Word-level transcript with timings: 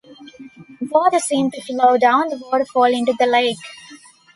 Water 0.89 1.19
seemed 1.19 1.53
to 1.53 1.61
flow 1.61 1.95
down 1.95 2.29
the 2.29 2.37
waterfall 2.49 2.85
into 2.91 3.13
the 3.19 3.27
lake. 3.27 3.57